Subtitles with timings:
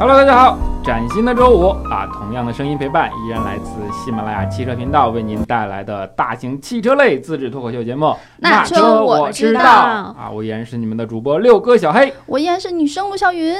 [0.00, 1.68] Hello，大家好，崭新的周五。
[1.90, 8.06] 啊，同样的声音陪伴，依然来自喜马拉雅汽车频道为您带来的大型汽车类自制脱口秀节目
[8.38, 9.62] 《那车我我》知道。
[9.62, 12.10] 啊，我依然是你们的主播六哥小黑。
[12.24, 13.54] 我依然是女生陆小云，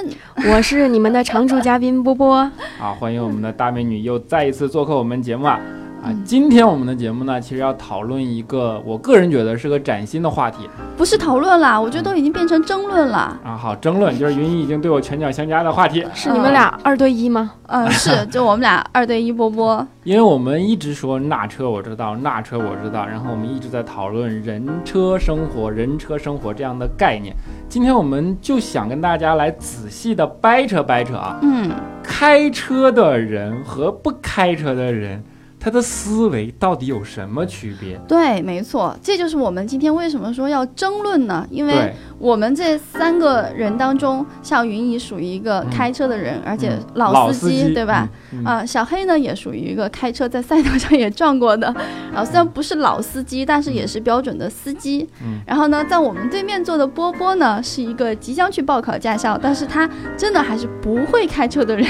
[0.51, 2.37] 我是你们的常驻嘉宾波波。
[2.81, 5.61] 啊，欢迎我们的大美女又再一次做客我们节目啊。
[6.03, 13.39] 啊嗯，今天我们的节目呢，其实要讨论一个我个人觉得是个崭新的话题不是讨论啦，我觉得都已经变成争论了。
[13.45, 13.57] 啊。
[13.57, 17.53] 好，争论就是云姨已经对我拳脚相加的话题，是你们俩二对一吗？
[17.69, 19.87] 嗯，是， 就我们俩二对一波波。
[20.05, 27.35] 因为我们一直说那车我知道，那车我知道，然后我们一直在讨论人车生活、人车生活这样的概念。
[27.69, 31.71] 今天我们就想跟大家来仔细的掰扯掰扯啊，嗯，
[32.03, 35.23] 开车的人和不开车的人，
[35.61, 38.01] 他的思维到底有什么区别？
[38.09, 41.47] 对，没错，这就是我们今天为什么说要争论呢？
[41.51, 48.09] 因为，我们这三个人当中，像云姨属于一个开车的人，而且嗯老司机，对吧？？
[48.43, 51.69] 啊、小黑呢也属于一个开车在赛道上也撞过的，
[52.15, 55.07] 啊虽然不是老司机，但是也是标准的司机。
[55.23, 61.87] 嗯然后呢，在我们对面坐的波波呢，是一个即将去报考驾校，但是他真的还是不会开车的人。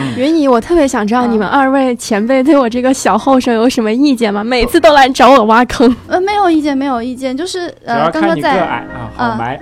[0.00, 4.42] 嗯云姨，我特别想知道啊你们二位前辈对我这个小后生有什么意见吗？
[4.42, 5.94] 每次都来找我挖坑。
[6.08, 9.60] 呃，没有意见，没有意见，就是呃，刚刚在矮啊，好啊埋。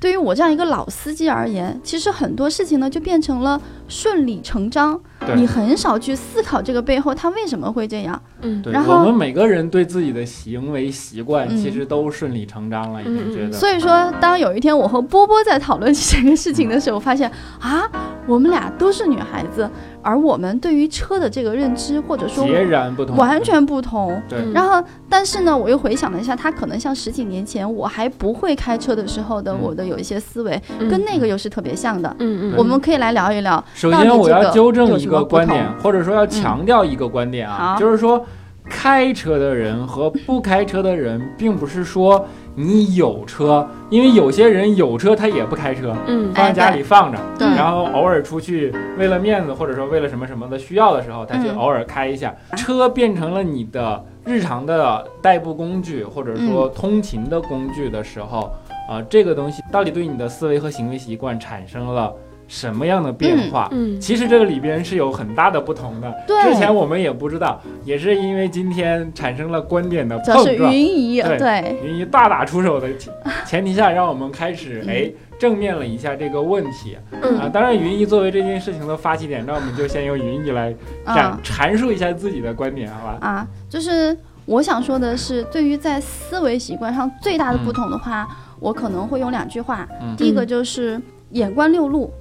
[0.00, 4.98] 对于我这样一个老司机而言，其实很多事情呢就变成了顺理成章，
[5.36, 8.20] 你很少去思考这个背后他为什么会这样。
[8.40, 13.52] 嗯对，然后我们每个人对自己的行为习惯嗯其实都顺理成章了，已经觉得。
[13.52, 17.86] 所以说，当有一天我和波波在讨论这个事情的时候，我发现啊，
[18.26, 19.70] 我们俩都是女孩子，
[20.02, 24.20] 而我们对于车的这个认知或者说截然不同，完全不同。
[24.28, 24.38] 对。
[24.40, 32.14] 嗯然后，但是呢，我又回想了一下，他可能像十几年前我还不会开车的时候的嗯我的有一些思维，嗯跟那个又是特别像的。
[32.18, 33.62] 嗯嗯我们可以来聊一聊。
[33.74, 38.24] 首先，我要纠正一个观点或者说要强调一个观点啊，嗯就是说，
[38.70, 47.46] 开车的人和不开车的人，并不是说你有车，因为有些人有车他也不开车，嗯放在家里放着，对。
[47.48, 52.34] 然后偶尔出去为了面子或者说为了什么什么的需要的时候，他就嗯偶尔开一下。
[52.56, 58.52] 车变成了你的日常的代步工具，或者说通勤的工具的时候，
[58.88, 62.14] 啊、这个东西到底对你的思维和行为习惯产生了
[62.50, 63.68] 什么样的变化？
[63.70, 66.12] 嗯其实这个里边是有很大的不同的。
[66.26, 70.74] 对之前我们也不知道，也是因为今天产生了观点的碰撞。
[70.74, 73.14] 云姨，对对，云姨大打出手的前
[73.46, 76.98] 前提下，让我们开始嗯哎正面了一下这个问题啊。
[77.22, 80.74] 嗯当然，云姨作为这件事情的发起点，那我们就先由云姨来
[81.06, 83.18] 阐啊阐述一下自己的观点，好吧？
[83.20, 88.26] 啊，就是我想说的是，对于在思维习惯上最大的不同的话，
[88.58, 89.86] 我可能会用两句话。
[90.02, 91.00] 嗯第一个就是
[91.30, 92.12] 眼观六路，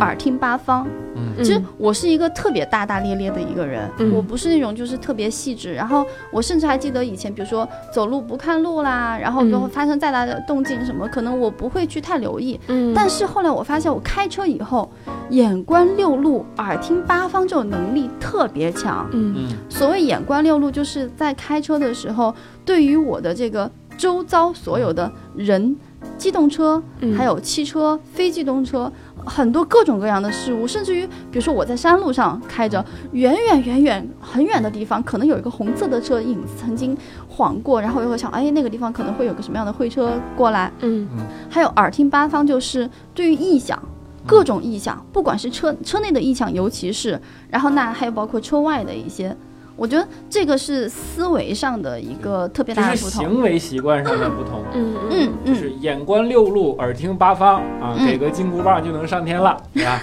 [0.00, 0.86] 耳听八方。
[0.86, 5.74] 嗯其实我是一个特别大大咧咧的一个人，嗯我不是那种就是特别细致。
[5.74, 12.58] 然后我甚至还记得以前，比如说走路不看路啦，然后嗯如果发生再大的动静什么，可能我不会去太留意。
[12.68, 14.90] 嗯但是后来我发现，我开车以后，
[15.30, 19.08] 眼观六路，耳听八方这种能力特别强。
[19.12, 22.34] 嗯嗯所谓眼观六路，就是在开车的时候，
[22.64, 25.76] 对于我的这个周遭所有的人、
[26.16, 28.90] 机动车，嗯还有汽车、非机动车，
[29.26, 36.96] 很多各种各样的事物，甚至于，比如说我在山路上开着，远远远远很远的地方，可能有一个红色的车影子曾经
[37.28, 40.72] 晃过，然后又会想，哎，那个地方可能会有个什么样的会车过来。
[40.80, 41.08] 嗯
[41.48, 43.80] 还有耳听八方，就是对于异响。
[44.26, 49.34] 各种异响，不管是车车内的异响，尤其是，然后那还有包括车外的一些，
[49.80, 53.10] 我觉得这个是思维上的一个特别大的不同。
[53.10, 54.62] 行为习惯上的不同。
[54.74, 59.98] 嗯嗯嗯，就是眼观六路，耳听八方啊，嗯给个金箍棒就能上天了，对吧？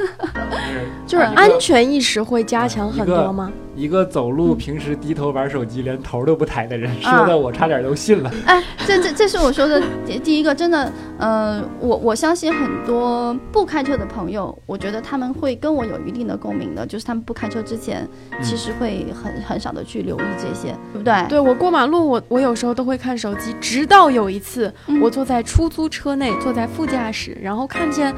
[1.06, 3.52] 就是安全意识会加强很多吗？
[3.78, 8.32] 一个走路嗯平时低头玩手机连头都不抬的人啊说的，我差点都信了。
[8.48, 21.26] 哎，这这这是我说的第第一个，真的，呃，我我相信很多不开车的朋友，我觉得他们会跟我有一定的共鸣的，就是他们不开车之前，嗯其实会很很少的去留意这些，对不对？
[21.30, 24.98] 对我过马路，我我有时候都会看手机，直到有一次，嗯。
[25.00, 28.12] 我坐在出租车内，坐在副驾驶，然后看见，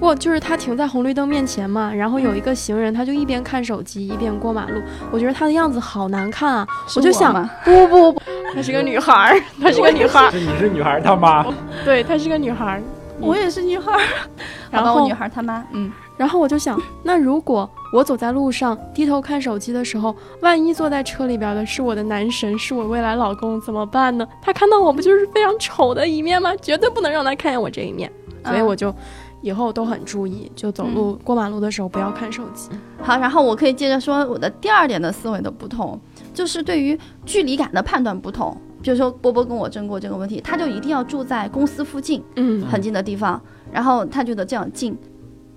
[0.00, 4.80] 我就是他停在红绿灯面前嘛，然后有一个行人，他就一边看手机一边过马路，
[5.10, 8.22] 我觉得他的样子好难看啊，是我就想嘛，不不不，
[8.54, 11.46] 她 是个女孩儿， 她是个女孩儿， 是你是女孩他妈，
[11.84, 12.82] 对，她是个女孩儿，
[13.18, 14.00] 我也是女孩儿，
[14.70, 24.26] 然后我女孩儿他妈，嗯，然后我就想，那如果我走在路上低头看手机的时候，万一坐在车里边的是我的男神，是我未来老公，怎么办呢？
[24.42, 26.52] 他看到我不就是非常丑的一面吗？
[26.60, 28.10] 绝对不能让他看见我这一面。
[28.44, 28.66] 所以嗯。
[28.66, 28.94] 我就
[29.44, 32.70] 以后都很注意，就走路、过马路的时候不要看手机。
[33.02, 36.00] 好，然后我可以接着说我的第二点的思维的不同，
[36.32, 38.56] 就是对于距离感的判断不同。
[38.82, 43.38] 比如说波波跟我争过这个问题，他就一定要住在公司附近嗯很近的地方，
[43.70, 44.96] 然后他觉得这样近。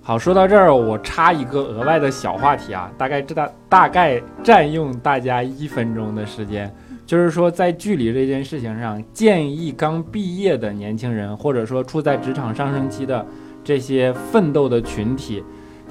[0.02, 6.70] 好，说到这儿，我插一个额外的小话题啊，大概知道大概占用大家一分钟的时间，
[7.06, 13.26] 就是说在距离这件事情上，建议刚毕业的年轻人，或者说处在职场上升期的
[13.68, 15.44] 这些奋斗的群体，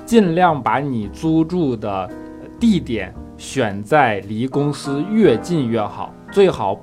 [0.03, 2.09] 尽量把你租住的
[2.59, 6.75] 地点选在离公司越近越好，最好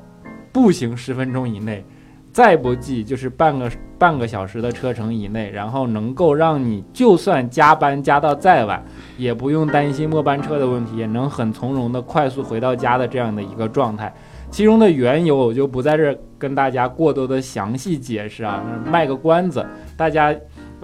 [0.53, 1.85] 步行十分钟以内，
[2.31, 3.69] 再不济就是半个
[3.99, 8.81] 半个小时的车程以内，然后能够让你就算加班加到再晚，
[9.19, 14.15] 也不用担心末班车的问题，也能很从容的快速回到家的这样的一个状态。
[14.49, 20.33] 其中的缘由我就不在这儿跟大家过多的详细解释啊，卖个关子，大家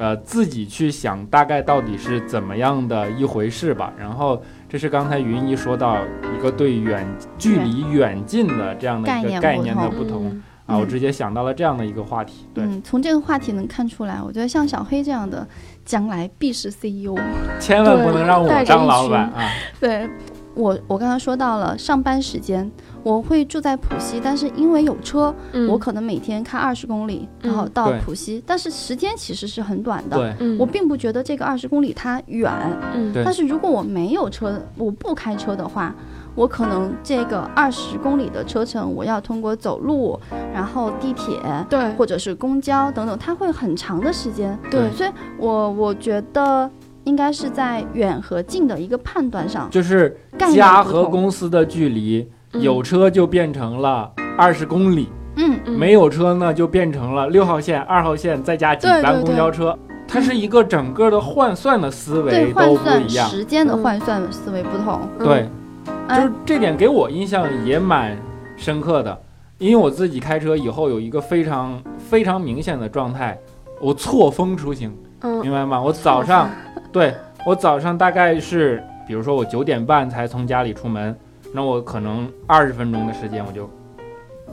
[0.00, 3.93] 呃自己去想大概到底是怎么样的一回事吧。
[3.99, 5.99] 然后这是刚才云姨说到
[6.37, 7.06] 一个对远
[7.37, 12.47] 距离远近的这样的一个概概念的不同嗯啊，我直接想到了这样的一个话题。
[12.55, 15.47] 对，嗯，从这个话题能看出来，我觉得像小黑这样的，
[15.85, 17.17] 将来必是 CEO。
[17.58, 19.50] 千万不能让我当老板啊！
[19.81, 20.08] 对
[20.55, 22.70] 我，我刚刚说到了上班时间，
[23.02, 25.69] 我会住在浦西，但是因为有车，嗯。
[25.69, 30.35] 我可能每天开二十公里，然后嗯到浦西，但是时间其实是很短的。
[30.58, 32.52] 我并不觉得这个二十公里它远，
[32.94, 33.12] 嗯。
[33.25, 35.94] 但是如果我没有车，我不开车的话，
[36.35, 40.19] 我可能这个二十公里的车程，我要通过走路，
[40.53, 41.38] 然后地铁
[41.69, 41.91] 对。
[41.94, 44.58] 或者是公交等等，它会很长的时间。
[44.70, 44.91] 对。
[44.93, 46.70] 所以我我觉得
[47.05, 50.19] 应该是在远和近的一个判断上，就是
[50.55, 59.76] 家和公司的距离，嗯有车就变成了二十公里，嗯嗯没有车呢就变成了六号线、二号线再加几班公交车。
[60.08, 63.29] 它是一个整个的换算的思维都不一样。
[63.29, 65.00] 时间的嗯换算思维不同。
[65.20, 65.49] 嗯对，
[65.87, 68.19] 就哎是这点给我印象也蛮
[68.56, 69.17] 深刻的，
[69.58, 73.38] 因为我自己开车以后有一个非常非常明显的状态，
[73.81, 75.81] 我错峰出行，嗯明白吗？
[75.81, 76.50] 我早上，
[76.91, 77.14] 对
[77.46, 81.17] 我早上大概是，比如说我九点半才从家里出门，
[81.52, 83.69] 那我可能二十分钟的时间我就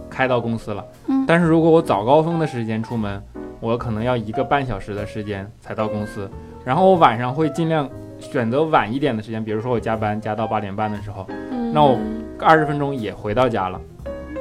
[0.10, 0.84] 开到公司了。
[1.08, 3.22] 嗯但是如果我早高峰的时间出门，
[3.60, 6.30] 我可能要一个半小时的时间才到公司。
[6.64, 7.90] 然后我晚上会尽量
[8.20, 11.98] 选择晚一点的时间，比如说我加班加到八点半的时候，嗯那我
[12.40, 13.80] 二十分钟也回到家了。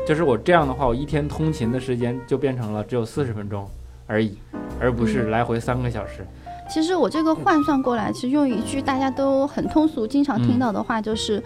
[0.07, 3.69] 就是我这样的话，我一天通勤的时间就变成了只有四十分钟
[4.07, 4.39] 而已，
[4.81, 6.25] 而不是来回三个小时。
[6.69, 11.45] 其实我这个换算过来，其实用一句大家都很通俗、经常听到的话，就是，嗯、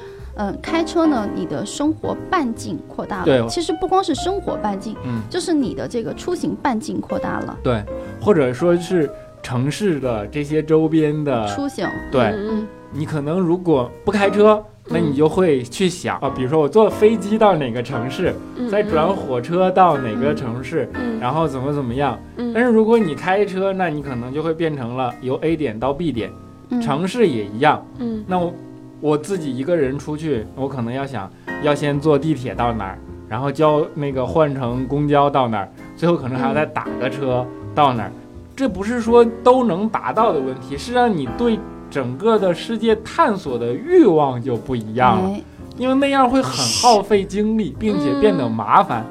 [0.62, 3.38] 开车呢，你的生活半径扩大对。
[3.38, 3.48] 了。
[3.48, 7.58] 其实不光是生活半径，嗯，就是你的这个出行半径扩大了。
[7.62, 7.82] 对，
[8.20, 9.10] 或者说是
[9.42, 12.22] 城市的这些周边的，出行，对。
[12.36, 22.18] 嗯你可能如果不开车，那你就会去想啊，比如说我坐飞机到哪个城市，嗯再转火车到哪个城市，嗯然后怎么怎么样。
[22.36, 22.50] 嗯。
[22.52, 26.32] 但是如果你开车，那你可能就会变成了由 A 点到 B 点，
[26.70, 27.80] 嗯，城市也一样。
[28.00, 28.24] 嗯。
[28.26, 28.52] 那我
[29.00, 31.30] 我自己一个人出去，我可能要想
[31.62, 32.98] 要先坐地铁到哪儿，
[33.28, 38.12] 然后交那个换乘公交到哪儿，最后可能还要再打个车到哪儿。
[38.54, 41.58] 这不是说都能达到的问题，是让你对
[41.90, 45.42] 整个的世界探索的欲望就不一样了，哎
[45.78, 49.02] 因为那样会很耗费精力，并且变得麻烦。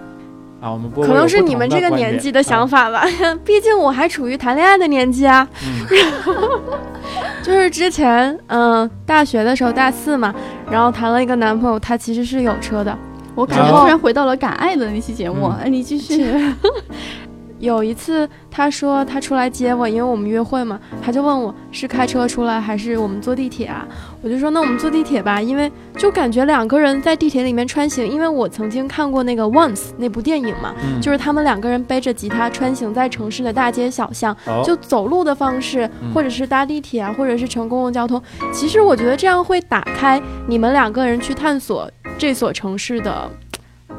[0.61, 3.05] 啊，我们可能是你们这个年纪的想啊法吧，
[3.45, 5.47] 毕竟我还处于谈恋爱的年纪啊。
[5.65, 5.85] 嗯
[7.41, 10.33] 就是之前，嗯、大学的时候大四嘛，
[10.69, 12.95] 然后谈了一个男朋友，他其实是有车的。
[13.35, 15.47] 我感觉突然回到了敢爱的那期节目。
[15.47, 16.25] 嗯哎，你继续。
[17.59, 23.85] 有一次，他说他出来接我，因为我们约会嘛，他就问我是开车出来还是我们坐地铁啊？
[24.21, 38.21] 我就说那我们坐地铁吧，因为就感觉两个人在地铁里面穿行，因为我曾经看过那个《Once》那部电影嘛，嗯，就是他们两个人背着吉他穿行在城市的大街小巷，哦就走路的方式嗯，或者是搭地铁啊，或者是乘公共交通。
[38.53, 43.29] 其实我觉得这样会打开你们两个人去探索这所城市的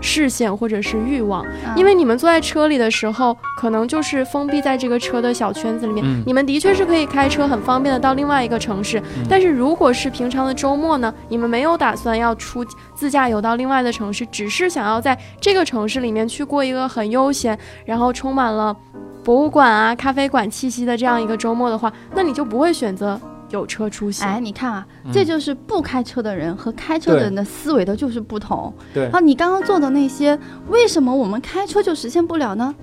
[0.01, 6.05] 视线或者是欲望，啊因为你们坐在车里的时候，可能就是封闭在这个车的小圈子里面。
[6.05, 12.65] 嗯你们的确是可以开车很方便的到另外一个城市，嗯但是如果是平常的周末呢，你们没有打算要出
[12.95, 18.77] 自驾游到另外的城市，只是想要在这个城市里面去过一个很悠闲，然后充满了
[19.25, 24.27] 博物馆啊、咖啡馆气息的这样一个周末的话，那你就不会选择有车出行。
[24.27, 28.73] 哎，你看啊，嗯这就是不开车的人和开车的人的思维的就是不同。
[28.95, 30.39] 对啊，你刚刚做的那些，
[30.69, 32.75] 为什么我们开车就实现不了呢？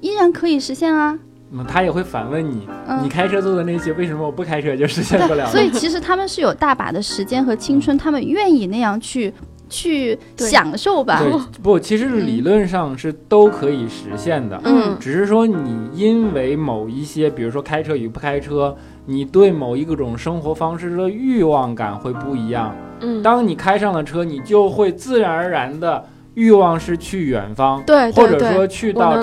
[0.00, 1.18] 依然可以实现啊。
[1.52, 5.52] 嗯他也会反问你，嗯你开车做的那些，为什么我不开车就实现不了对，？
[5.52, 9.34] 所以其实他们是有大把的时间和青春，他们愿意那样去
[9.68, 11.20] 去享受吧。
[11.20, 18.76] 对，不，其实理论上是都可以实现的，嗯只是说你因为某一些，比如说开车与不开车，
[19.10, 22.72] 你对某一种生活方式的欲望感会不一样。
[23.00, 29.18] 嗯，当你开上了车，你就会自然而然的欲望是去远方，对或者说去到。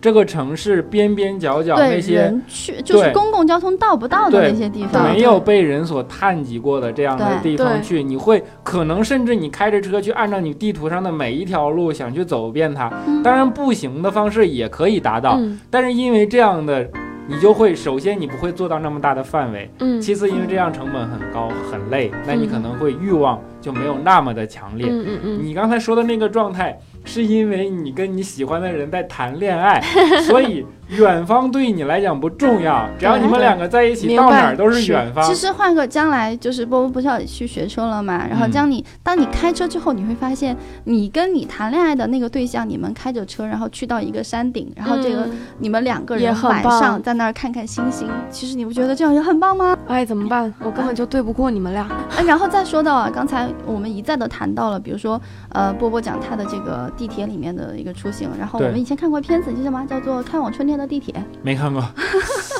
[0.00, 12.92] 这个城市边边角角，那些去就是公共交通到不到的那些地方，没有被人所探及过的这样的地方去，你会可能甚至你开着车去按照你地图上的每一条路想去走遍它。
[13.06, 16.86] 嗯当然，步行的方式也可以达到，嗯但是因为这样的，
[17.30, 20.00] 你就会首先你不会做到那么大的范围，嗯。
[20.00, 24.88] 其次因为这样成本很高很累，那你可能会欲望就没有那么的强烈。
[24.90, 29.80] 嗯嗯嗯，你刚才说的那个状态，是因为你跟你喜欢的人在谈恋爱，
[30.26, 35.34] 所以远方对你来讲不重要，只要你们两个在一起，到哪儿都是是远方其。
[35.34, 38.26] 实换个将来，就是波波不是要去学车了嘛？
[38.28, 49.76] 然后嗯将你、当你开车之后，你会发现，你跟你谈恋爱的那个对象，你们开着车，然后去到一个山顶，然后这个、嗯你们两个人晚上在那儿看看星星，其实你不觉得这样也很棒吗？
[49.86, 50.52] 哎怎么办？
[50.64, 51.86] 我根本就对不过你们俩。
[52.16, 55.20] 哎，然后再说到啊，刚才我们一再的谈到了，比如说，
[55.50, 59.84] 呃，波波讲他的这个地铁里面的一个出行，然后我们以前看过片子，叫什么？
[59.86, 61.14] 叫做《开往春天的地铁》。
[61.42, 61.84] 没看过，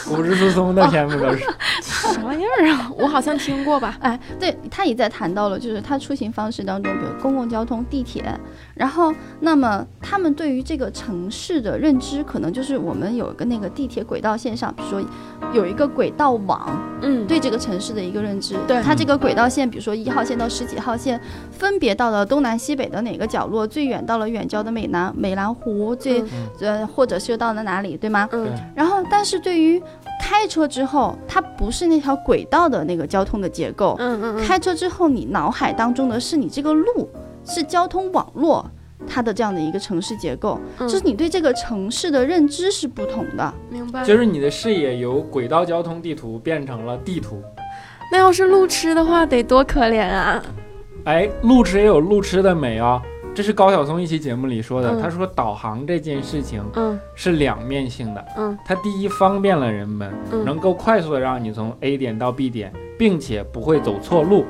[0.06, 1.42] 骨质疏松的片子都是。
[1.80, 2.90] 啥玩意儿啊？
[2.98, 3.96] 我好像听过吧？
[4.00, 8.22] 哎，对他也在谈到了，就是他出行方式当中，比如公共交通、地铁，
[8.74, 15.02] 然后那么他们对于这个城市的认知，可能就是我们有一个那个地铁轨道线上，比如说
[15.54, 16.68] 有一个轨道网，
[17.02, 18.56] 嗯，对这个城市的一个认知。
[18.66, 21.18] 对它这个轨道线，比如说一号线到十几号线，
[21.50, 26.28] 分别到了东南西北的哪个角落，最远到了远郊的美南美兰湖，最、嗯
[26.60, 28.28] 呃或者是到了哪里，对吗？
[28.32, 29.80] 嗯然后，但是对于
[30.20, 33.96] 开车之后，它不是那条轨道的那个交通的结构。
[33.98, 37.08] 嗯嗯嗯，开车之后，你脑海当中的是你这个路，
[37.44, 38.68] 是交通网络，
[39.06, 43.54] 它的这样的一个城市结构，嗯就是你对这个城市的认知是不同的。
[43.70, 44.04] 明白。
[44.04, 47.42] 就是你的视野由轨道交通地图变成了地图。
[48.12, 50.42] 那要是路痴的话，得多可怜啊！
[51.04, 53.00] 哎，路痴也有路痴的美啊、
[53.40, 54.90] 这是高晓松一期节目里说的。
[54.90, 64.44] 嗯他说导航这件事情嗯是两面性的，嗯它第一方便了人们，嗯能够快速的让你从 A 点到 B 点，并且不会走错路。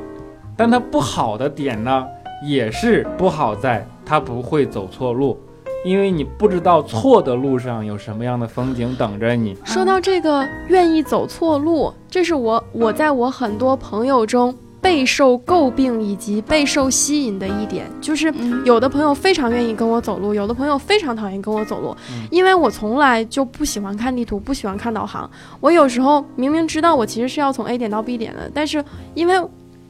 [0.57, 2.05] 但它不好的点呢，
[2.45, 5.39] 也是不好在它不会走错路，
[5.85, 9.57] 因为你不知道错的路上有什么样的风景等着你。
[9.65, 14.53] 说到这个愿意走错路，这是我我在我很多朋友中
[14.91, 22.27] 备受诟病以及备受吸引的一点，就是嗯，有的朋友非常愿意跟我走路，有的朋友非常讨厌跟我走路，嗯。
[22.29, 25.31] 因为我从来就不喜欢看地图，不喜欢看导航。
[25.61, 29.41] 我有时候明明知道我其实是要从 A 点到 B 点的，但是因为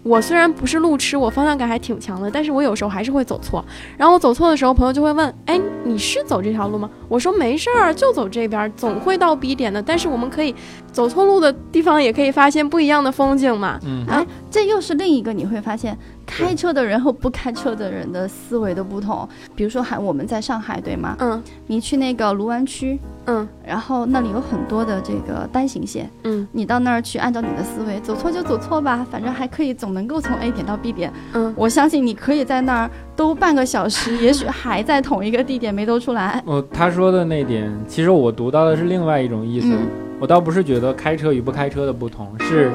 [0.02, 3.64] 我虽然不是路痴，我方向感还挺强的，但是我有时候还是会走错。
[3.98, 9.82] 然后我走错的时候，朋友就会问：“哎，你是走这条路吗？”我说：“没事儿，就走这边，总会到 B 点的。
[9.82, 10.54] 但是我们可以
[10.90, 15.96] 走错路的地方，也可以发现不一样的风景嘛。”嗯，哎，这又是另一个你会发现，
[16.30, 19.28] 开车的人和不开车的人的思维都不同。
[19.54, 21.16] 比如说，还我们在上海，对吗？
[21.18, 31.12] 嗯你去那个卢湾区，嗯然后那里有很多的这个单行线，嗯你到那儿去，按照你的思维，走错就走错吧，反正还可以，总能够从 A 点到 B 点。
[31.32, 36.42] 嗯，我相信你可以在那儿兜半个小时， 也许还在同一个地点没兜出来。
[36.46, 39.68] 哦，他说的那点，其实我读到的是另外一种意思。
[39.68, 39.86] 嗯
[40.20, 42.70] 我倒不是觉得开车与不开车的不同，是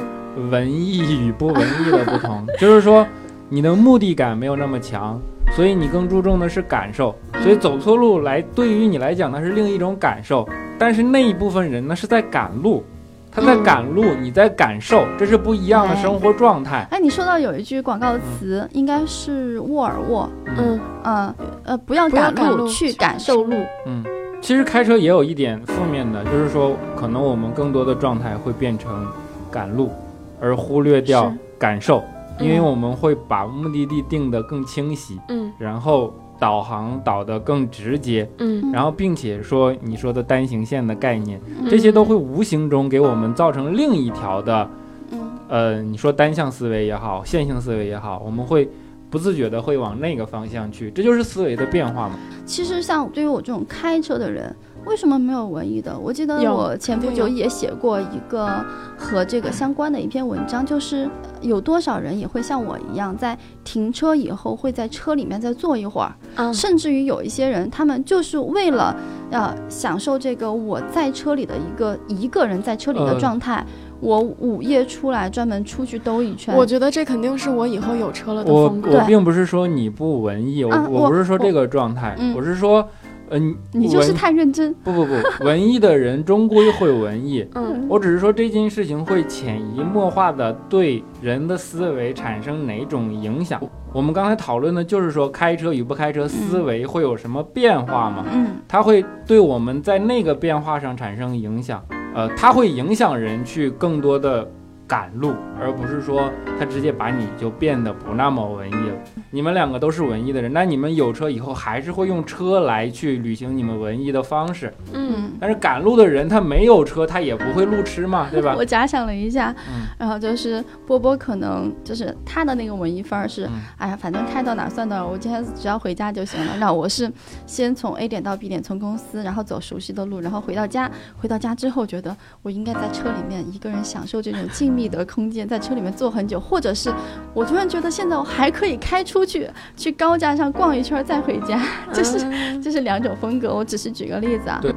[0.50, 2.44] 文艺与不文艺的不同。
[2.58, 3.06] 就是说，
[3.48, 5.20] 你的目的感没有那么强，
[5.52, 7.14] 所以你更注重的是感受。
[7.42, 10.48] 所以走错路来对于你来讲，那是另一种感受。
[10.78, 12.84] 但是那一部分人呢，是在赶路，
[13.30, 16.86] 他在嗯赶路，你在感受，这是不一样的哎生活状态。
[16.90, 21.34] 哎，你说到有一句广告词，应该是沃尔沃，嗯嗯
[21.64, 23.56] 呃，不要赶路，赶路去感受路。
[23.86, 24.04] 嗯，
[24.42, 29.06] 其实开车也有一点负面的，就是说可能我们更多的状态会变成
[29.50, 29.92] 赶路，
[30.40, 32.02] 而忽略掉感受，
[32.38, 44.70] 因为嗯我们会把目的地定得更清晰，嗯然后导航导得更直接，嗯然后并且说你说的单行线的概念，嗯这些都会无形中给我们造成另一条的，
[45.12, 48.68] 嗯呃，你说单向思维也好，线性思维也好，我们会。
[49.08, 52.18] 不自觉的会往那个方向去，这就是思维的变化嘛。
[52.44, 54.54] 其实像对于我这种开车的人，
[54.86, 55.98] 为什么没有文艺的？
[55.98, 58.64] 我记得我前不久也写过一个
[58.96, 68.94] 和这个相关的一篇文章，就是有多少人也会像我一样，在停车以后会在车里面再坐一会儿，嗯甚至于有一些人，他们就是为了
[69.30, 73.66] 呃享受这个我在车里的一个一个人在车里的呃状态，
[74.00, 76.54] 我午夜出来专门出去兜一圈。
[76.56, 78.90] 我觉得这肯定是我以后有车了的风格。
[78.92, 82.88] 对我并不是说你不文艺，我、啊我我我不是说这个状态，嗯我是说，
[83.28, 84.72] 呃，你你就是太认真。
[84.84, 87.46] 不不不，文艺的人终归会文艺。
[87.54, 93.60] 嗯我只是说这件事情会潜移默化的对人的思维产生哪种影响。
[93.92, 98.24] 我们刚才讨论的就是说开车与不开车思维会有什么变化嘛？
[98.32, 101.82] 嗯它会对我们在那个变化上产生影响。
[102.14, 104.48] 呃，它会影响人去更多的
[104.86, 108.94] 赶路，而不是说他直接把你就变得不那么文艺了。
[109.30, 114.72] 你们两个都是文艺的人，那你们有车以后还是会用车来去履行你们文艺的方式。
[114.92, 115.32] 嗯嗯。
[115.40, 118.54] 但是赶路的人他没有车，他也不会路痴嘛， 对吧？
[118.56, 126.56] 我假想了一下，嗯然后就是波波可能就是他的那个文艺范儿是，嗯哎呀，反正开到哪儿算哪儿，我今天只要回家就行了。
[126.60, 127.10] 那我是
[127.46, 130.90] 先从 A 点到 B 点，从公司，然后走熟悉的路，然后回到家。
[131.18, 136.92] 回到家之后，觉得我应该在车里面一个人享受这种静谧的空间，在车里面坐很久，或者是
[137.34, 141.60] 我突然觉得现在我还可以开出去，去高架上逛一圈儿再回家，
[141.92, 143.54] 就是嗯这是两种风格。
[143.54, 144.58] 我只是举个例子啊。
[144.60, 144.72] 对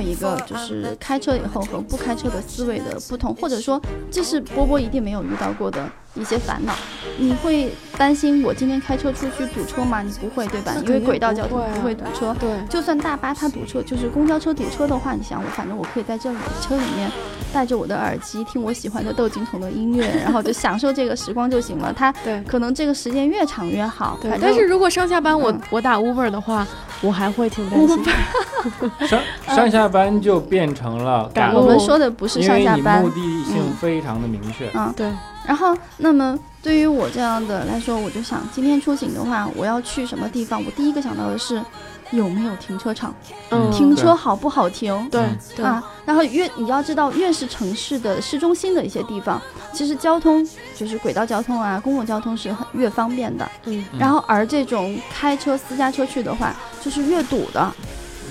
[0.00, 3.80] 有一个就是开车以后和不开车的思维的不同，或者说
[4.10, 6.74] 这是波波一定没有遇到过的一些烦恼。
[7.18, 10.02] 你会担心我今天开车出去堵车吗？
[10.02, 10.74] 你不会对吧？
[10.86, 12.34] 因为轨道交通不会堵车。
[12.40, 17.10] 对，就算大巴它堵车，就是公交车堵车的话，你想我反正我可以在这里车里面
[17.52, 21.92] 戴着我的耳机听我喜欢的窦靖童的音乐，然后就享受这个时光就行了。
[21.92, 24.18] 它对可能这个时间越长越好。
[24.22, 26.66] 对，但是如果上下班我、嗯我打 Uber 的话，
[27.02, 28.04] 我还会挺担心。
[29.08, 29.20] 上
[29.56, 33.02] 上下班就变成了赶路我们说的不是上下班。
[33.02, 34.70] 你目，的性嗯非常的明确。
[34.74, 35.10] 嗯，对，
[35.46, 40.62] 然后，那么对于我这样的来说，我就想今天出行的话，我要去什么地方？
[40.64, 41.62] 我第一个想到的是
[42.10, 43.14] 有没有停车场，
[43.50, 45.08] 嗯，停车好不好停？
[45.10, 45.22] 对。
[45.22, 49.40] 嗯对、啊，然后越你要知道，越是城市的市中心的一些地方，
[49.72, 50.46] 其实交通
[50.80, 53.46] 就是轨道交通啊，公共交通是很越方便的。
[53.66, 57.70] 嗯嗯然后而这种开车私家车去的话，就是越堵的。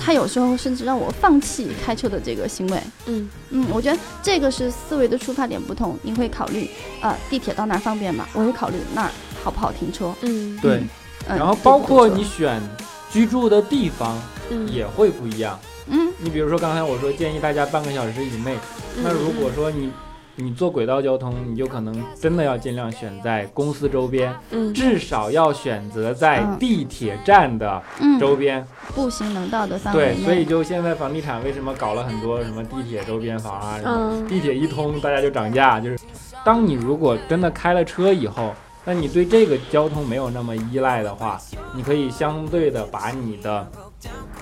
[0.03, 2.81] 他有时候甚至让我放弃开车的这个行为。
[3.05, 5.95] 嗯嗯，我觉得这个是思维的出发点不同。
[6.01, 6.67] 你会考虑，
[7.01, 8.27] 呃，地铁到那儿方便吗？
[8.33, 9.11] 我会考虑那儿
[9.43, 10.11] 好不好停车。
[10.21, 10.81] 嗯对，
[11.27, 12.59] 嗯，然后包括你选
[13.11, 14.17] 居住的地方
[14.49, 15.59] 嗯也会不一样。
[15.87, 18.57] 嗯你比如说刚才我说建议大家半个小时以内，
[19.03, 19.91] 那如果说你
[20.39, 24.73] 你坐轨道交通，你就可能真的要尽量选在公司周边，嗯。
[24.73, 28.65] 至少要选择在嗯地铁站的嗯，周边。
[28.95, 34.27] 步行能到的范围对，所以就现在房地产为什么搞了很多什么地铁周边房啊，什么嗯。
[34.27, 35.99] 地铁一通大家就涨价，就是
[36.45, 38.53] 当你如果真的开了车以后，
[38.85, 41.37] 那你对这个交通没有那么依赖的话，
[41.75, 43.67] 你可以相对的把你的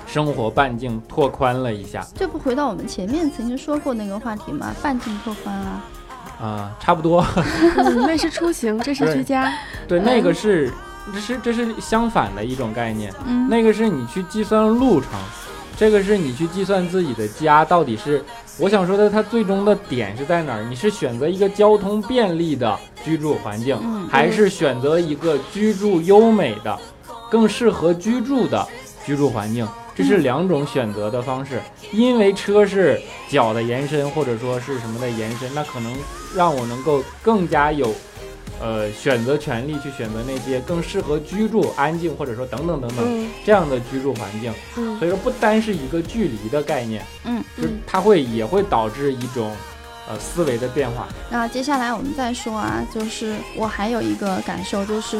[0.07, 4.73] 生活半径拓宽了一下这不回到我们前面曾经说过那个话题吗？
[4.81, 5.83] 半径拓宽啊。
[6.39, 7.25] 啊、差不多。
[7.77, 9.51] 嗯那是出行，这是居家。
[9.87, 10.71] 对，嗯那个是
[11.13, 15.09] 这是这是相反的一种概念，嗯，那个是你去计算路程，
[15.75, 18.23] 这个是你去计算自己的家到底是。
[18.59, 20.63] 我想说的，它最终的点是在哪儿？
[20.63, 26.77] 你是选择一个交通便利的居住环境，嗯还是选择一个居住优美的、
[27.29, 28.67] 更适合居住的
[29.05, 29.67] 居住环境？
[29.97, 31.59] 这是两种选择的方式。
[31.91, 35.91] 因为车是脚的延伸，或者说是什么的延伸，那可能
[36.35, 37.93] 让我能够更加有，
[38.61, 44.53] 呃，选择权利去选择那些更适合居住、安静，或者说等等等等嗯这样的居住环境。
[44.77, 49.55] 嗯所以说，不单是一个距离的概念，嗯，就是它会也会导致一种，
[50.09, 51.07] 呃，思维的变化。
[51.29, 55.19] 那接下来我们再说啊，就是我还有一个感受，就是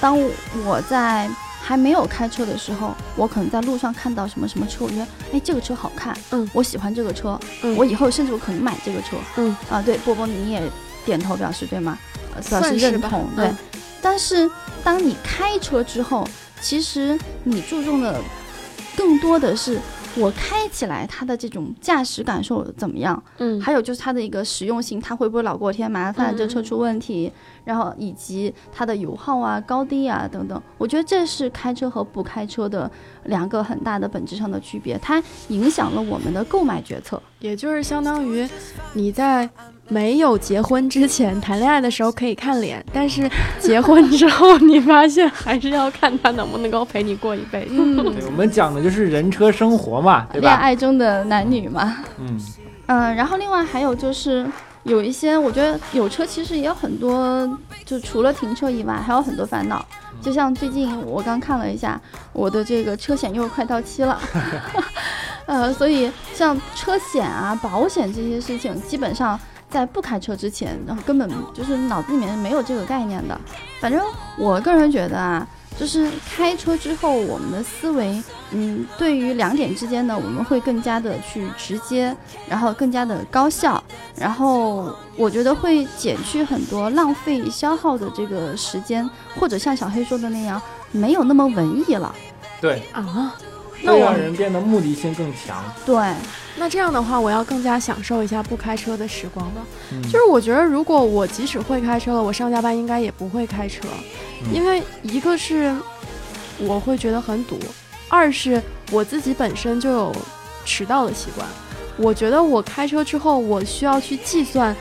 [0.00, 0.18] 当
[0.64, 1.28] 我在
[1.68, 10.62] 还没有开车的时候，我可能在路上看到什么什么车，我觉得哎这个车好看，嗯，我喜欢这个车，嗯我以后甚至我可能买这个车，嗯啊，对，波波你也
[11.04, 11.98] 点头表示对吗？
[12.34, 13.44] 呃表示算是认同，对。
[13.44, 13.56] 嗯
[14.00, 14.48] 但是
[14.82, 16.26] 当你开车之后，
[16.62, 18.18] 其实你注重的
[18.96, 19.78] 更多的是
[20.18, 27.32] 我开起来它的这种驾驶感受怎么样，嗯还有就是它的一个实用性，它会不会老给我添麻烦，嗯这车出问题，
[27.64, 32.90] 然后以及它的油耗啊、高低啊等等，我觉得这是开车和不开车的
[33.24, 37.20] 两个很大的本质上的区别，它影响了我们的购买决策。
[37.40, 38.48] 也就是相当于
[38.94, 39.48] 你在
[39.88, 47.74] 没有结婚之前谈恋爱的时候可以看脸，但是 结婚之后你发现还是要看他能不能够陪你过一辈子。
[47.76, 50.54] 嗯，我们讲的就是人车生活嘛，对恋？
[50.54, 51.96] 爱中的男女嘛。
[52.18, 52.38] 嗯，
[52.86, 54.46] 嗯，然后另外还有就是
[54.84, 57.48] 有一些，我觉得有车其实也有很多，
[57.84, 59.84] 就除了停车以外，还有很多烦恼。
[60.20, 61.98] 就像最近我刚看了一下，
[62.32, 64.20] 我的这个车险又快到期了，
[65.46, 69.38] 呃，所以像车险啊、保险这些事情，基本上
[69.70, 73.38] 在不开车之前，然后根本就是脑子里面没有这个概念的。
[73.80, 74.00] 反正
[74.36, 75.46] 我个人觉得啊，
[75.78, 82.16] 就是开车之后，我们的思维，嗯，对于两点之间呢，我们会更加的去直接，
[82.48, 83.82] 然后更加的高效，
[84.16, 92.14] 然后我觉得会减去很多浪费消耗的这个时间，或者像小黑说的那样，没有那么文艺了。
[92.60, 93.36] 对，啊，
[93.82, 95.62] 那会我让人变得目的性更强。
[95.86, 95.96] 对，
[96.56, 99.66] 那这样的话，我要更加享受一下不开车的时光了。
[99.92, 103.86] 嗯，就是我觉得，如果我即使会开车了，我上下班应该也不会开车，
[104.42, 105.74] 嗯因为一个是
[106.58, 107.58] 我会觉得很堵，
[108.08, 108.60] 二是
[108.90, 110.16] 我自己本身就有
[110.64, 111.46] 迟到的习惯。
[111.96, 114.74] 我觉得我开车之后，我需要去计算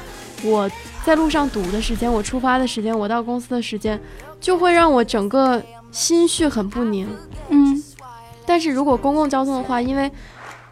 [0.44, 0.70] 我
[1.06, 4.00] 在路上堵的时间，我出发的时间，我到公司的时间，
[4.40, 7.08] 就会让我整个心绪很不宁。
[7.50, 7.84] 嗯
[8.48, 10.10] 但是如果公共交通的话，因为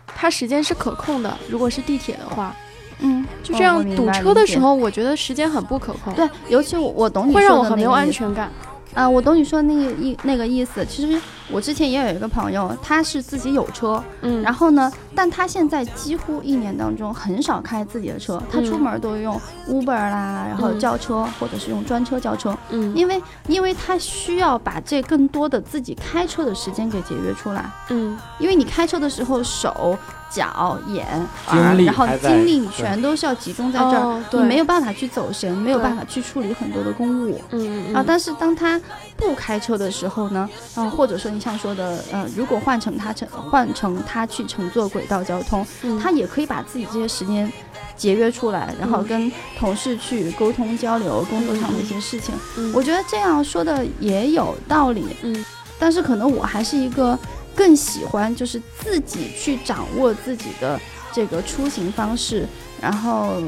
[0.08, 2.56] 它时间是可控的，如果是地铁的话，
[3.00, 8.50] 嗯，就这样堵车的时候，我觉得时间很不可控，对，尤其我我懂你会说让我很没有安全感。
[8.94, 10.86] 啊，我懂你说的那个意那个意思。
[10.86, 22.96] 其实我之前也有一个朋友，他是自己有车，嗯，然后呢，但他现在几乎一年当中很少开自己的车，他出嗯门都用 Uber 啦，然后嗯叫车或者是用专车叫车，嗯。
[22.96, 28.18] 因为因为他需要把这更多的自己开车的时间给节约出来，嗯。
[28.38, 29.98] 因为你开车的时时候手。
[30.28, 31.06] 脚、眼、
[31.48, 37.40] 然后精力你全都是要集中在这儿，你没有办法去走神，没有办法去处理很多的公务。
[37.52, 37.96] 嗯嗯。
[37.96, 38.82] 啊，但是当他
[39.16, 46.00] 不开车的时候呢，啊，或者说你像说的，呃，如果换成他乘换成他去乘坐轨道交通，嗯。
[46.00, 47.52] 他也可以把自己这些时间
[47.98, 52.34] 节约出来，然后嗯跟同事去沟通交流工作上的一些事情。
[52.58, 52.72] 嗯。
[52.74, 55.46] 我觉得这样说的也有道理，嗯。
[55.78, 57.20] 但是可能我还是一个
[57.54, 60.80] 更喜欢就是自己去掌握自己的
[61.12, 62.48] 这个出行方式，
[62.82, 63.42] 然后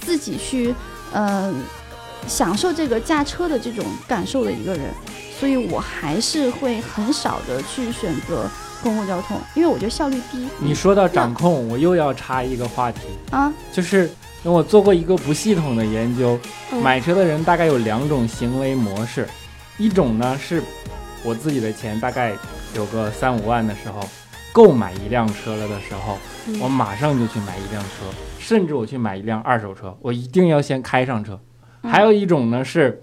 [0.00, 0.72] 自己去
[1.12, 1.52] 呃
[2.28, 4.82] 享受这个驾车的这种感受的一个人，
[5.38, 8.48] 所以我还是会很少的去选择
[8.82, 10.48] 公共交通，因为我觉得效率低。
[10.58, 14.10] 你说到掌控，我又要插一个话题，啊，就是
[14.42, 16.38] 我做过一个不系统的研究，
[16.72, 19.28] 嗯买车的人大概有两种行为模式，
[19.78, 20.62] 一种呢是
[21.24, 22.32] 我自己的钱大概
[22.74, 24.00] 有个三五万的时候，
[24.52, 28.06] 购买一辆车了的时候，嗯我马上就去买一辆车，
[28.38, 31.38] 甚至我去买一辆二手车，我一定要先开上车。
[31.82, 33.00] 嗯还有一种呢是，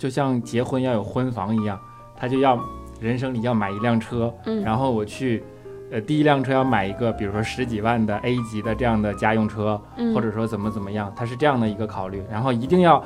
[0.00, 1.78] 就像结婚要有婚房一样，
[2.16, 2.58] 他就要
[3.00, 5.44] 人生里要买一辆车，嗯然后我去。
[5.92, 12.22] 呃，第一辆车要买一个，比如说十几万的 A 级的这样的家用车，嗯或者说怎么怎么样，他是这样的一个考虑。
[12.30, 13.02] 然后一定要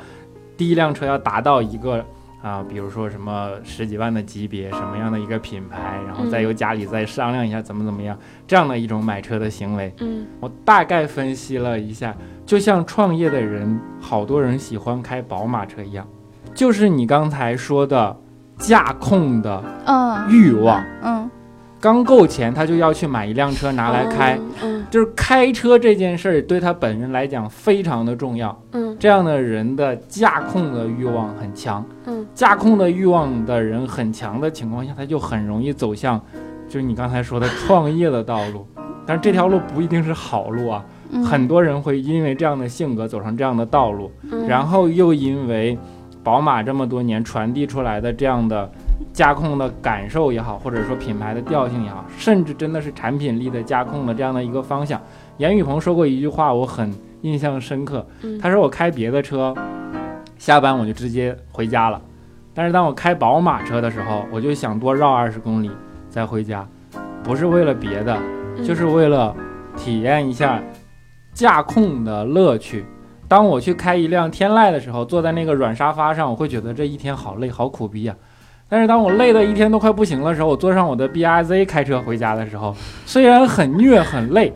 [0.55, 2.05] 第一辆车要达到一个
[2.43, 8.15] 啊、比如说什么十几万的级别，什么样的一个品牌，然后再由家里再商量一下怎么怎么样，
[8.47, 9.91] 这样的一种买车的行为。
[10.01, 16.07] 嗯我大概分析了一下，就像创业的人，好多人喜欢开宝马车一样，
[16.55, 18.17] 就是你刚才说的
[18.59, 21.31] 驾控的嗯，欲望，嗯。
[21.81, 24.39] 刚够钱他就要去买一辆车拿来开。
[24.63, 28.97] 嗯就是开车这件事儿对他本人来讲非常的重要，嗯。
[28.99, 32.25] 这样的人的驾控的欲望很强，嗯。
[32.35, 36.19] 驾控的欲望的人很强的情况下，他就很容易走向，
[36.69, 38.67] 就是你刚才说的创业的道路。
[39.05, 45.77] 但是这条路不一定是好路啊，嗯，很多人会因为这样的性格走上这样的道路，嗯，然后又因为
[46.25, 48.69] 宝马这么多年传递出来的这样的
[49.13, 55.01] 驾控的感受也好，或者说品牌的调性也好，甚至真的是产品力的驾控的这样的一个方向。
[55.37, 58.05] 严雨鹏说过一句话，我很印象深刻。
[58.23, 59.55] 嗯他说我开别的车，
[60.39, 62.01] 下班我就直接回家了，
[62.55, 65.71] 但是当我开宝马车的时候，我就想多绕二十公里
[66.09, 66.67] 再回家，
[67.23, 68.19] 不是为了别的，
[68.57, 69.37] 嗯就是为了
[69.77, 70.63] 体验一下
[71.35, 72.87] 驾控的乐趣。
[73.35, 78.15] 当我去开一辆天籁的时候，坐在那个软沙发上，我会觉得这一天好累，好苦逼呀、
[78.69, 82.73] 但是当我累的一天都快不行的时候，我坐上我的 B R Z 开车回家的时候，
[83.05, 84.53] 虽然很虐很累，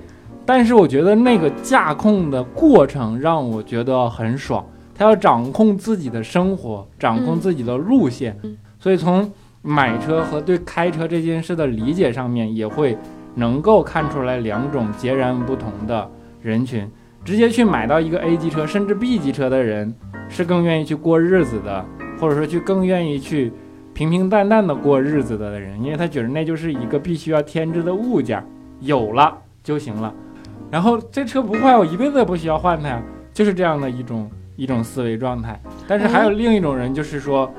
[0.46, 4.64] 但是我觉得那个驾控的过程让我觉得很爽。
[4.94, 9.28] 他要掌控自己的生活，掌控自己的路线，嗯所以从
[9.60, 12.96] 买车和对开车这件事的理解上面，也会
[13.34, 16.08] 能够看出来两种截然不同的
[16.40, 16.88] 人群。
[17.24, 19.94] 直接去买到一个 A 级车甚至 B 级车的人，
[20.28, 21.84] 是更愿意去过日子的，
[22.20, 23.52] 或者说去更愿意去
[23.92, 28.42] 平平淡淡的过日子的人，因为他觉得那就是一个必须要添置的物件，
[28.80, 30.12] 有了就行了。
[30.70, 33.02] 然后这车不坏，我一辈子也不需要换它呀，
[33.32, 35.60] 就是这样的一种一种思维状态。
[35.86, 37.50] 但是还有另一种人，就是说，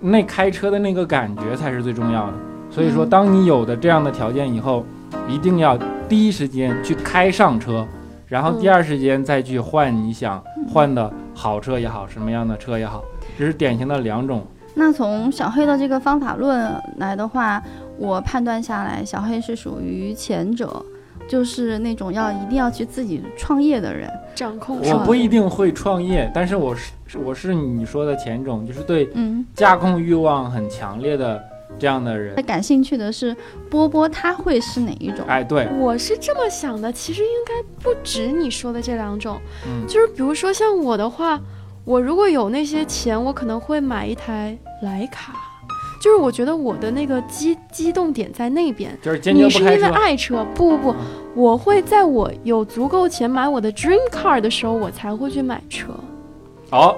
[0.00, 2.34] 那开车的那个感觉才是最重要的。
[2.70, 4.84] 所以说，嗯当你有的这样的条件以后，
[5.28, 7.86] 一定要第一时间去开上车，
[8.28, 13.02] 然后第二时间再去换你想换的好车也好，什么样的车也好，
[13.38, 14.46] 这是典型的两种。
[14.74, 17.60] 那从小黑的这个方法论来的话，
[17.96, 20.84] 我判断下来，小黑是属于前者，
[21.26, 24.08] 就是那种要一定要去自己创业的人。
[24.34, 31.42] 掌控我不一定会创业，但是我是我是你说的前种，就是对嗯，驾控欲望很强烈的
[31.78, 32.36] 这样的人。
[32.44, 33.36] 感兴趣的是
[33.68, 35.24] 波波，他会是哪一种？
[35.26, 41.40] 哎，对，我是这么想的，其实应该不止你说的这两种，嗯就是比如说像我的话，
[41.84, 45.32] 我如果有那些钱，我可能会买一台徕卡，
[46.00, 48.96] 就是我觉得我的那个激激动点在那边。
[49.02, 49.82] 就是坚决你是因为。
[49.88, 50.98] 爱车，不不不，
[51.34, 55.88] 我会在我有足够钱买我的 dream car 的时候，我才会去买车。
[56.70, 56.94] 哦，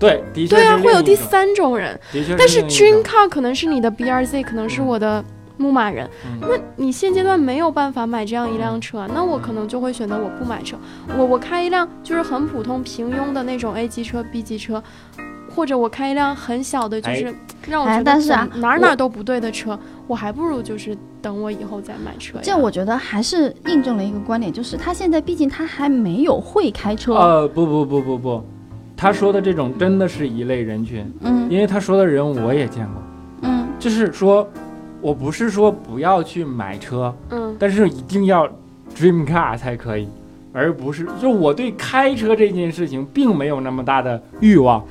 [0.00, 5.22] 对，的确对啊，会有第三种人，的确但是另一 dream car 可能是你的 BRZ，可能是我的
[5.58, 6.08] 牧马人。
[6.24, 10.78] 嗯那你现阶段没有办法买这样一辆车，那我可能就会选择我不买车，
[11.18, 14.82] 我我开一辆就是很普通平庸的那种 A 级车、B 级车，
[15.54, 17.34] 或者我开一辆很小的，就是
[17.68, 22.40] 让我哎觉得但是啊哪哪都不对的车，我还不如就是等我以后再买车呀。
[22.42, 27.14] 这我觉得还是印证了一个观点，就是他现在毕竟他还没有会开车。
[27.14, 28.44] 呃，不不不不不，
[29.00, 31.50] 他说的这种真的是一类人群，嗯。
[31.50, 33.02] 因为他说的人我也见过，
[33.48, 33.66] 嗯。
[33.78, 34.46] 就是说，
[35.00, 37.56] 我不是说不要去买车，嗯。
[37.58, 38.46] 但是一定要
[38.94, 40.06] dream car 才可以，
[40.52, 44.84] 而不是就我对开车这件事情并没有那么大的欲望。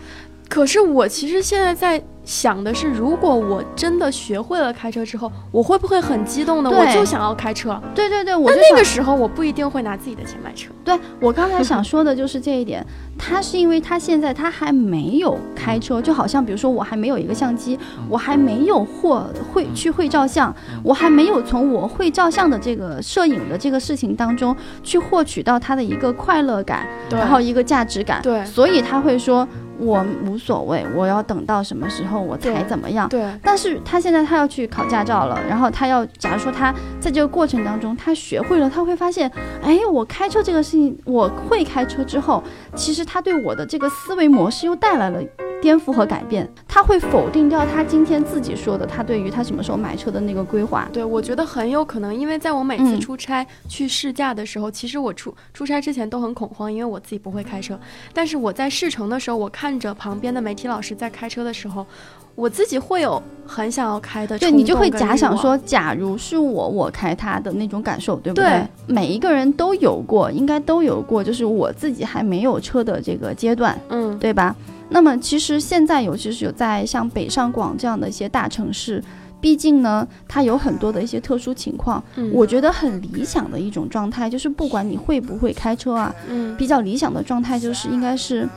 [0.50, 6.70] 可是我其实现在在想的是，如果我真的学会了开车之后，我会不会很激动呢？
[6.70, 7.80] 我就想要开车。
[7.94, 10.72] 对对对，我那那个时候我不一定会拿自己的钱买车。
[10.84, 12.86] 对我刚才想说的就是这一点，
[13.18, 17.78] 他是因为他现在他还没有开车，就好像比如说我还没有一个相机，
[18.10, 28.44] 我还没有获会去会照相，我还没有从我会照相的这个摄影的这个事情当中去获取到他的一个快乐感，然后一个价值感，对。
[28.46, 29.48] 所以他会说
[29.80, 33.08] 我无所谓，我要等到什么时候我才怎么样。
[33.10, 39.32] 对但是他现在他要去考驾照了，然后他要，假如说他在这个过程当中他学会了，他会发现，
[39.63, 42.44] 哎，我开车这个事情，我会开车之后，
[42.76, 45.22] 其实他对我的这个思维模式又带来了
[45.62, 50.88] 颠覆和改变，他会否定掉他今天自己说的他对于他什么时候买车的那个规划。
[50.94, 57.78] 对，我觉得很有可能，因为在我每次嗯出差去试驾的时候，其实我出出差之前都很恐慌，因为我自己不会开车。
[58.14, 61.86] 但是我在试乘的时候，我看着旁边的媒体老师在开车的时候，
[62.36, 73.78] 我自己会有很想要开的对你就会假想说，假如是我，我开它的那种感受，对不对每一个人都有过，应该都有过，就是我自己还没有车的这个阶段。
[73.89, 74.56] 嗯，对吧？
[74.92, 79.04] 那么其实现在尤其是有在像北上广这样的一些大城市，
[79.39, 82.04] 毕竟呢，它有很多的一些特殊情况。
[82.15, 88.48] 嗯我觉得很理想的一种状态，就是不管你会不会开车啊，嗯比较理想的状态就是应该是，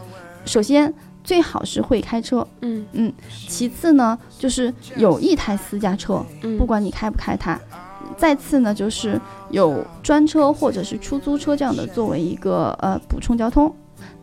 [0.45, 0.93] 首先
[1.25, 3.13] 最好是会开车，嗯嗯
[3.49, 7.59] 其次呢就是有一台私家车，嗯，不管你开不开它。
[8.17, 9.19] 再次呢，就是
[9.51, 13.75] 有专车或者是出租车这样的作为一个呃补充交通。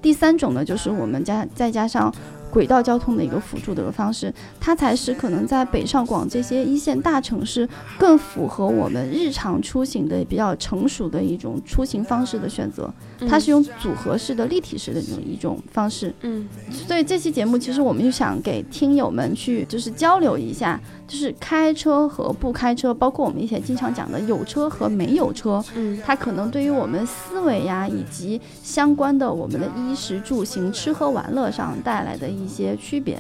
[0.02, 2.14] 第三种呢，就是我们加再加上
[2.52, 12.94] 轨道交通的一个辅助的方式，它才是可能在北上广这些一线大城市更符合我们日常出行的比较成熟的一种出行方式的选择。
[13.28, 16.14] 它是用组合式的、立体式的这种一种方式。
[16.22, 33.18] 嗯所以这期节目其实我们就想给听友们去就是交流一下，就是开车和不开车，包括我们以前经常讲的有车和没有车，嗯它可能对于我们思维呀以及相关的我们的衣食住行、吃喝玩乐上带来的一些区别。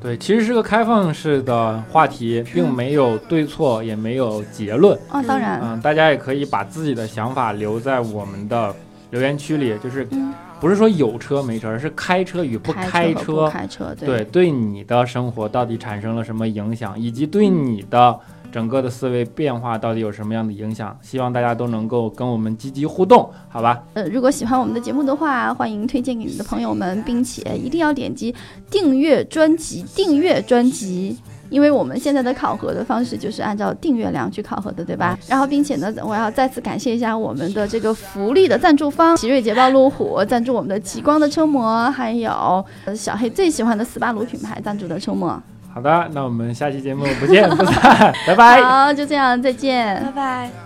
[0.00, 4.98] 对，其实是个开放式的话题，并没有对错，也没有结论。
[5.08, 8.74] 啊，当然，嗯，大家也可以把自己的想法留在我们的
[9.12, 18.18] 留言区里，就是嗯，不是说有车没车，而是开车与不开开和不开车，对，对你的生活到底产生了什么影响，以及对你的
[18.50, 20.98] 整个的思维变化到底有什么样的影响？
[21.02, 23.82] 希望大家都能够跟我们积极互动，好吧？
[23.92, 28.34] 呃，如果喜欢我们的节目的话，欢迎推荐给你的朋友们，并且一定要点击
[28.70, 31.18] 订阅专辑，订阅专辑。
[31.52, 35.16] 因为我们现在的考核的方式就是按照订阅量去考核的，对吧？
[35.28, 45.40] 然后，并且呢，我要再次感谢一下我们的这个福利的赞助方——奇瑞捷豹路虎赞助我们的极光的车模，还有呃小黑最喜欢的斯巴鲁品牌赞助的车模。
[45.72, 48.62] 好的，那我们下期节目不见不散， 拜拜。
[48.62, 50.02] 好，就这样，再见。
[50.04, 50.61] 拜拜。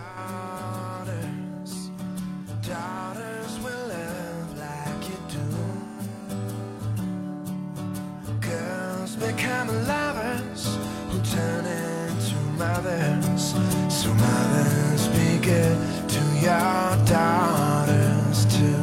[15.47, 18.83] Good to your daughters too.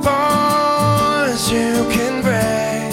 [0.00, 2.92] Boys you can break.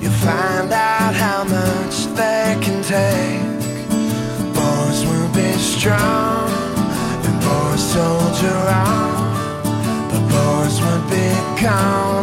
[0.00, 3.42] You find out how much they can take.
[4.54, 6.48] Boys will be strong,
[7.26, 9.18] and boys soldier on.
[10.10, 11.28] But boys would be
[11.60, 12.17] gone